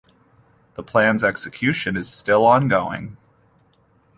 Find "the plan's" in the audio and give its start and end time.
0.73-1.23